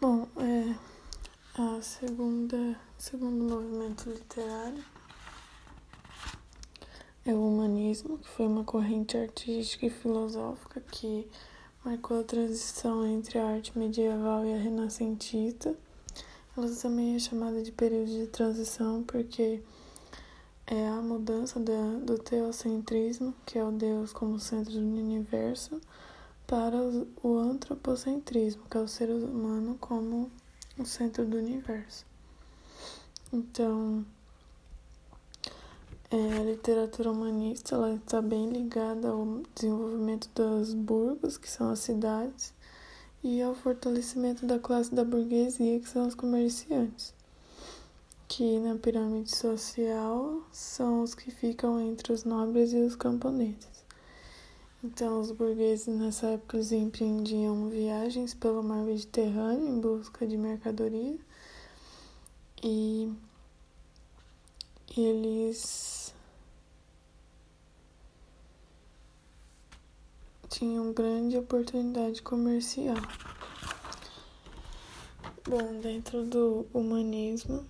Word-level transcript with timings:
Bom, 0.00 0.26
é 0.38 0.74
a 1.60 1.82
segunda, 1.82 2.74
segundo 2.96 3.44
movimento 3.44 4.08
literário 4.08 4.82
é 7.26 7.34
o 7.34 7.46
humanismo, 7.46 8.16
que 8.16 8.26
foi 8.26 8.46
uma 8.46 8.64
corrente 8.64 9.18
artística 9.18 9.84
e 9.84 9.90
filosófica 9.90 10.80
que 10.90 11.28
marcou 11.84 12.18
a 12.18 12.24
transição 12.24 13.06
entre 13.06 13.38
a 13.38 13.46
arte 13.46 13.78
medieval 13.78 14.42
e 14.46 14.54
a 14.54 14.56
renascentista. 14.56 15.76
Ela 16.56 16.74
também 16.76 17.16
é 17.16 17.18
chamada 17.18 17.62
de 17.62 17.70
período 17.70 18.10
de 18.10 18.26
transição 18.28 19.02
porque 19.02 19.62
é 20.66 20.88
a 20.88 21.02
mudança 21.02 21.60
da, 21.60 21.98
do 22.02 22.16
teocentrismo, 22.16 23.34
que 23.44 23.58
é 23.58 23.64
o 23.64 23.70
Deus 23.70 24.14
como 24.14 24.40
centro 24.40 24.72
do 24.72 24.78
universo, 24.78 25.78
para 26.50 26.76
o 27.22 27.38
antropocentrismo, 27.38 28.64
que 28.68 28.76
é 28.76 28.80
o 28.80 28.88
ser 28.88 29.08
humano 29.08 29.76
como 29.80 30.28
o 30.76 30.84
centro 30.84 31.24
do 31.24 31.36
universo. 31.36 32.04
Então, 33.32 34.04
é, 36.10 36.38
a 36.38 36.42
literatura 36.42 37.12
humanista 37.12 37.76
está 37.94 38.20
bem 38.20 38.50
ligada 38.50 39.10
ao 39.10 39.42
desenvolvimento 39.54 40.28
dos 40.34 40.74
burgos, 40.74 41.38
que 41.38 41.48
são 41.48 41.70
as 41.70 41.78
cidades, 41.78 42.52
e 43.22 43.40
ao 43.40 43.54
fortalecimento 43.54 44.44
da 44.44 44.58
classe 44.58 44.92
da 44.92 45.04
burguesia, 45.04 45.78
que 45.78 45.88
são 45.88 46.08
os 46.08 46.16
comerciantes, 46.16 47.14
que 48.26 48.58
na 48.58 48.74
pirâmide 48.74 49.30
social 49.30 50.42
são 50.50 51.04
os 51.04 51.14
que 51.14 51.30
ficam 51.30 51.80
entre 51.80 52.12
os 52.12 52.24
nobres 52.24 52.72
e 52.72 52.78
os 52.78 52.96
camponeses. 52.96 53.79
Então, 54.82 55.20
os 55.20 55.30
burgueses 55.30 55.88
nessa 55.88 56.28
época 56.28 56.56
eles 56.56 56.72
empreendiam 56.72 57.68
viagens 57.68 58.32
pelo 58.32 58.62
mar 58.62 58.82
Mediterrâneo 58.82 59.68
em 59.68 59.78
busca 59.78 60.26
de 60.26 60.38
mercadoria 60.38 61.18
e 62.62 63.12
eles 64.96 66.14
tinham 70.48 70.94
grande 70.94 71.36
oportunidade 71.36 72.22
comercial. 72.22 72.96
Bom, 75.46 75.78
dentro 75.80 76.24
do 76.24 76.66
humanismo, 76.72 77.66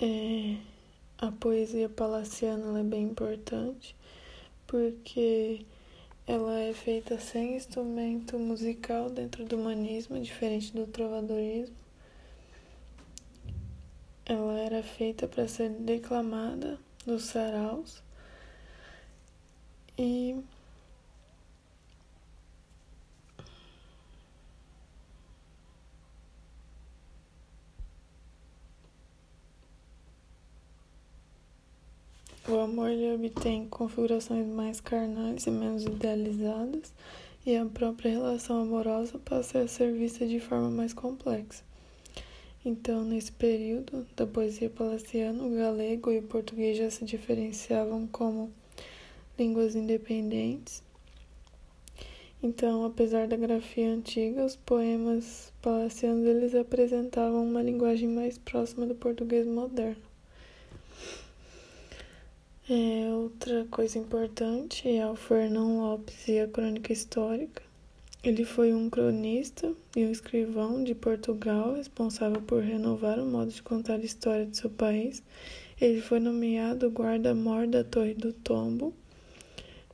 é, 0.00 0.56
a 1.18 1.32
poesia 1.32 1.88
palaciana 1.88 2.78
é 2.78 2.84
bem 2.84 3.02
importante 3.02 3.96
porque 4.66 5.64
ela 6.26 6.60
é 6.60 6.72
feita 6.72 7.18
sem 7.18 7.56
instrumento 7.56 8.38
musical 8.38 9.08
dentro 9.08 9.44
do 9.44 9.56
humanismo, 9.56 10.20
diferente 10.20 10.72
do 10.72 10.86
trovadorismo. 10.86 11.76
Ela 14.24 14.58
era 14.58 14.82
feita 14.82 15.28
para 15.28 15.46
ser 15.46 15.70
declamada 15.70 16.80
nos 17.06 17.24
saraus 17.24 18.02
e 19.96 20.36
O 32.48 32.60
amor 32.60 32.90
ele 32.90 33.12
obtém 33.12 33.66
configurações 33.66 34.46
mais 34.46 34.80
carnais 34.80 35.44
e 35.48 35.50
menos 35.50 35.82
idealizadas, 35.84 36.94
e 37.44 37.56
a 37.56 37.66
própria 37.66 38.12
relação 38.12 38.62
amorosa 38.62 39.18
passa 39.18 39.58
a 39.58 39.66
ser 39.66 39.92
vista 39.92 40.24
de 40.24 40.38
forma 40.38 40.70
mais 40.70 40.92
complexa. 40.92 41.64
Então, 42.64 43.04
nesse 43.04 43.32
período 43.32 44.06
da 44.14 44.24
poesia 44.24 44.70
palaciana, 44.70 45.42
o 45.42 45.56
galego 45.56 46.12
e 46.12 46.18
o 46.18 46.22
português 46.22 46.78
já 46.78 46.88
se 46.88 47.04
diferenciavam 47.04 48.06
como 48.06 48.52
línguas 49.36 49.74
independentes. 49.74 50.84
Então, 52.40 52.84
apesar 52.84 53.26
da 53.26 53.36
grafia 53.36 53.90
antiga, 53.90 54.44
os 54.44 54.54
poemas 54.54 55.52
palacianos 55.60 56.24
eles 56.24 56.54
apresentavam 56.54 57.44
uma 57.44 57.60
linguagem 57.60 58.08
mais 58.08 58.38
próxima 58.38 58.86
do 58.86 58.94
português 58.94 59.44
moderno. 59.48 60.05
É, 62.68 63.08
outra 63.14 63.64
coisa 63.70 63.96
importante 63.96 64.88
é 64.88 65.08
o 65.08 65.14
Fernão 65.14 65.78
Lopes 65.78 66.26
e 66.26 66.40
a 66.40 66.48
crônica 66.48 66.92
histórica. 66.92 67.62
Ele 68.24 68.44
foi 68.44 68.74
um 68.74 68.90
cronista 68.90 69.72
e 69.94 70.04
um 70.04 70.10
escrivão 70.10 70.82
de 70.82 70.92
Portugal, 70.92 71.74
responsável 71.74 72.42
por 72.42 72.60
renovar 72.60 73.20
o 73.20 73.24
modo 73.24 73.52
de 73.52 73.62
contar 73.62 74.00
a 74.00 74.04
história 74.04 74.44
de 74.46 74.56
seu 74.56 74.68
país. 74.68 75.22
Ele 75.80 76.00
foi 76.00 76.18
nomeado 76.18 76.88
guarda-mor 76.88 77.68
da 77.68 77.84
Torre 77.84 78.14
do 78.14 78.32
Tombo. 78.32 78.92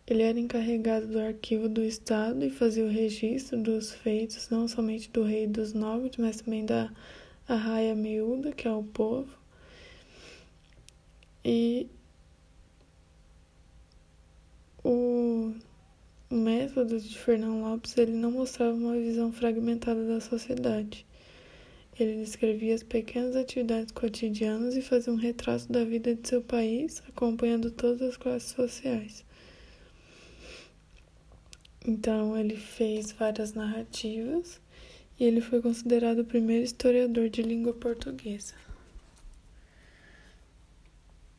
Ele 0.07 0.23
era 0.23 0.41
encarregado 0.41 1.09
do 1.09 1.19
arquivo 1.19 1.69
do 1.69 1.85
Estado 1.85 2.43
e 2.43 2.49
fazia 2.49 2.87
o 2.87 2.89
registro 2.89 3.59
dos 3.59 3.93
feitos, 3.93 4.49
não 4.49 4.67
somente 4.67 5.11
do 5.11 5.25
rei 5.25 5.47
dos 5.47 5.75
nobres, 5.75 6.17
mas 6.17 6.41
também 6.41 6.65
da 6.65 6.91
arraia 7.47 7.95
miúda, 7.95 8.51
que 8.51 8.67
é 8.67 8.73
o 8.73 8.83
povo. 8.83 9.29
E 11.45 11.87
o 14.85 15.55
método 16.31 16.99
de 16.99 17.19
Fernão 17.19 17.63
Lopes 17.63 17.97
ele 17.97 18.13
não 18.13 18.31
mostrava 18.31 18.73
uma 18.73 18.95
visão 18.95 19.33
fragmentada 19.33 20.07
da 20.07 20.21
sociedade. 20.21 21.07
Ele 21.99 22.25
descrevia 22.25 22.75
as 22.75 22.83
pequenas 22.83 23.37
atividades 23.37 23.93
cotidianas 23.93 24.75
e 24.75 24.83
fazia 24.83 25.13
um 25.13 25.17
retrato 25.17 25.71
da 25.71 25.85
vida 25.85 26.15
de 26.15 26.27
seu 26.27 26.41
país, 26.41 27.03
acompanhando 27.07 27.71
todas 27.71 28.01
as 28.03 28.17
classes 28.17 28.51
sociais. 28.51 29.25
Então, 31.87 32.37
ele 32.37 32.57
fez 32.57 33.13
várias 33.13 33.53
narrativas 33.53 34.61
e 35.19 35.25
ele 35.25 35.41
foi 35.41 35.61
considerado 35.61 36.21
o 36.21 36.25
primeiro 36.25 36.65
historiador 36.65 37.29
de 37.29 37.43
língua 37.43 37.75
portuguesa. 37.75 38.55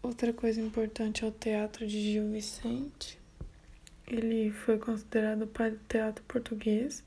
Outra 0.04 0.34
coisa 0.34 0.62
importante 0.62 1.24
é 1.24 1.28
o 1.28 1.32
teatro 1.32 1.88
de 1.88 2.00
Gil 2.00 2.30
Vicente. 2.30 3.23
Ele 4.14 4.52
foi 4.52 4.78
considerado 4.78 5.42
o 5.42 5.48
pai 5.48 5.72
do 5.72 5.80
teatro 5.90 6.24
português. 6.26 7.04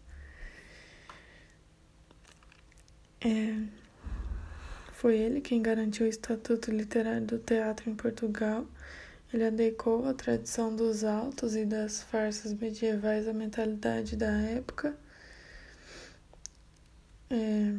É, 3.20 3.62
foi 4.92 5.16
ele 5.16 5.40
quem 5.40 5.62
garantiu 5.62 6.04
o 6.04 6.08
estatuto 6.08 6.72
literário 6.72 7.24
do 7.24 7.38
teatro 7.38 7.88
em 7.88 7.94
Portugal. 7.94 8.66
Ele 9.32 9.44
adequou 9.44 10.04
a 10.08 10.14
tradição 10.14 10.74
dos 10.74 11.04
altos 11.04 11.54
e 11.54 11.64
das 11.64 12.02
farsas 12.02 12.52
medievais 12.52 13.28
à 13.28 13.32
mentalidade 13.32 14.16
da 14.16 14.32
época. 14.40 14.96
É, 17.30 17.72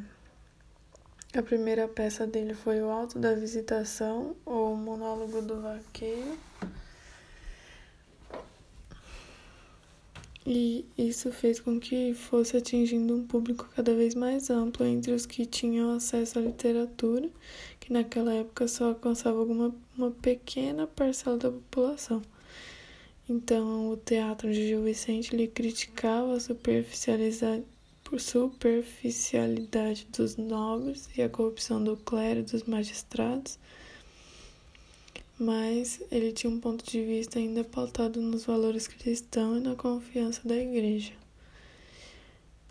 a 1.37 1.43
primeira 1.43 1.85
peça 1.89 2.25
dele 2.25 2.53
foi 2.53 2.81
o 2.81 2.89
Alto 2.89 3.19
da 3.19 3.33
Visitação, 3.33 4.37
ou 4.45 4.73
Monólogo 4.77 5.41
do 5.41 5.61
Vaqueiro. 5.61 6.37
E 10.49 10.85
isso 10.97 11.29
fez 11.29 11.59
com 11.59 11.77
que 11.77 12.13
fosse 12.13 12.55
atingindo 12.55 13.13
um 13.13 13.27
público 13.27 13.69
cada 13.75 13.93
vez 13.93 14.15
mais 14.15 14.49
amplo 14.49 14.85
entre 14.85 15.11
os 15.11 15.25
que 15.25 15.45
tinham 15.45 15.91
acesso 15.91 16.39
à 16.39 16.41
literatura, 16.41 17.29
que 17.81 17.91
naquela 17.91 18.33
época 18.33 18.65
só 18.65 18.85
alcançava 18.85 19.37
alguma 19.39 19.75
uma 19.97 20.09
pequena 20.09 20.87
parcela 20.87 21.35
da 21.37 21.51
população. 21.51 22.21
Então, 23.27 23.89
o 23.89 23.97
teatro 23.97 24.49
de 24.49 24.67
Gil 24.67 24.83
Vicente 24.83 25.35
lhe 25.35 25.49
criticava 25.49 26.35
a 26.35 26.39
superficialidade, 26.39 27.65
superficialidade 28.17 30.07
dos 30.17 30.37
nobres 30.37 31.09
e 31.17 31.21
a 31.21 31.27
corrupção 31.27 31.83
do 31.83 31.97
clero 31.97 32.39
e 32.39 32.43
dos 32.43 32.63
magistrados 32.63 33.59
mas 35.39 36.01
ele 36.11 36.31
tinha 36.31 36.51
um 36.51 36.59
ponto 36.59 36.83
de 36.83 37.03
vista 37.03 37.37
ainda 37.37 37.63
pautado 37.63 38.21
nos 38.21 38.45
valores 38.45 38.87
cristãos 38.87 39.57
e 39.57 39.61
na 39.61 39.75
confiança 39.75 40.47
da 40.47 40.55
igreja. 40.55 41.13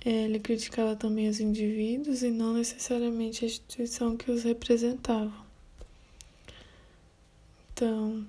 É, 0.04 0.24
ele 0.24 0.38
criticava 0.38 0.94
também 0.94 1.28
os 1.28 1.40
indivíduos 1.40 2.22
e 2.22 2.30
não 2.30 2.54
necessariamente 2.54 3.44
a 3.44 3.48
instituição 3.48 4.16
que 4.16 4.30
os 4.30 4.44
representava. 4.44 5.32
Então, 7.72 8.26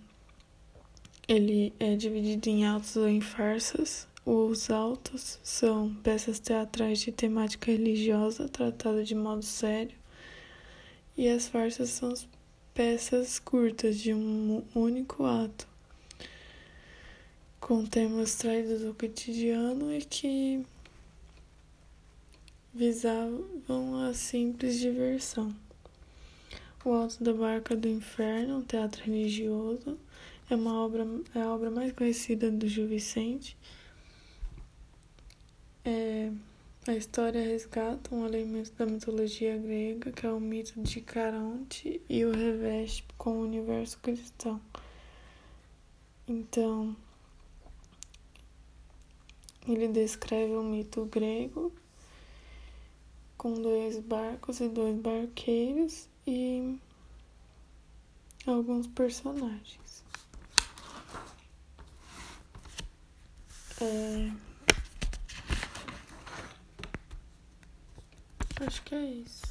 ele 1.28 1.74
é 1.80 1.96
dividido 1.96 2.50
em 2.50 2.66
autos 2.66 2.96
ou 2.96 3.08
em 3.08 3.22
farsas. 3.22 4.08
Os 4.26 4.70
autos 4.70 5.40
são 5.42 5.94
peças 6.04 6.40
teatrais 6.40 7.00
de 7.00 7.12
temática 7.12 7.72
religiosa 7.72 8.50
tratadas 8.50 9.08
de 9.08 9.16
modo 9.16 9.44
sério, 9.44 9.96
e 11.16 11.30
as 11.30 11.48
farsas 11.48 11.90
são 11.90 12.14
peças 12.78 13.40
curtas 13.40 13.98
de 13.98 14.14
um 14.14 14.64
único 14.76 15.26
ato, 15.26 15.68
com 17.60 17.84
temas 17.84 18.36
traídos 18.36 18.82
do 18.84 18.94
cotidiano 18.94 19.92
e 19.92 20.06
que 20.06 20.64
visavam 22.72 24.06
a 24.06 24.14
simples 24.14 24.78
diversão. 24.78 25.56
O 26.86 26.92
Alto 26.92 27.24
da 27.24 27.34
Barca 27.34 27.76
do 27.76 27.88
Inferno, 27.88 28.60
um 28.60 28.64
teatro 28.64 29.04
religioso, 29.04 29.98
é 30.48 30.56
uma 30.56 30.80
obra 30.80 31.04
é 31.34 31.42
a 31.42 31.52
obra 31.52 31.72
mais 31.72 31.92
conhecida 31.94 32.52
do 32.52 32.68
Gil 32.68 32.88
Vicente. 32.88 33.58
É, 35.84 36.32
a 36.88 36.96
história 36.96 37.42
resgata 37.42 38.16
um 38.16 38.26
elemento 38.26 38.72
da 38.74 38.86
mitologia 38.86 39.58
grega, 39.58 40.12
que 40.12 40.26
é 40.26 40.32
o 40.32 40.40
mito 40.40 40.82
de 40.82 41.02
Caronte, 41.02 42.02
e 42.10 42.24
o 42.24 42.32
reveste 42.32 43.04
com 43.18 43.32
o 43.32 43.44
universo 43.44 44.00
cristão. 44.00 44.62
Então, 46.28 46.96
ele 49.68 49.90
descreve 49.90 50.54
o 50.54 50.64
mito 50.64 51.06
grego 51.06 51.74
com 53.38 53.54
dois 53.54 54.00
barcos 54.00 54.62
e 54.62 54.70
dois 54.70 54.98
barqueiros 54.98 56.08
e 56.26 56.80
alguns 58.46 58.88
personagens. 58.88 60.04
É... 63.82 64.47
Acho 68.60 68.82
que 68.84 68.96
é 68.96 69.06
isso. 69.06 69.47